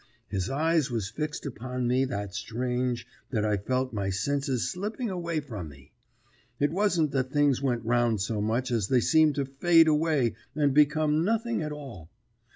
[0.29, 5.41] His eyes was fixed upon me that strange that I felt my senses slipping away
[5.41, 5.91] from me;
[6.59, 10.73] it wasn't that things went round so much as they seemed to fade away and
[10.73, 12.09] become nothing at all.